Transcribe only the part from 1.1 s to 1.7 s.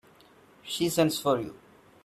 for you.